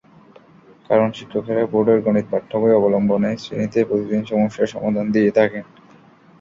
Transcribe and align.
কারণ, 0.89 1.09
শিক্ষকেরা 1.11 1.63
বোর্ডের 1.71 1.99
গণিত 2.01 2.25
পাঠ্যবই 2.31 2.77
অবলম্বনেই 2.79 3.37
শ্রেণিতে 3.37 3.79
প্রতিদিন 3.83 4.21
সমস্যার 4.25 4.71
সমাধান 4.73 5.05
দিয়ে 5.11 5.31
থাকেন। 5.37 5.65